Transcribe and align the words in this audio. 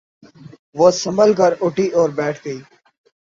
وہ 0.75 0.87
سنبھل 0.93 1.31
کر 1.33 1.51
اٹھی 1.61 1.87
اور 1.97 2.09
بیٹھ 2.17 2.39
گئی۔ 2.45 2.59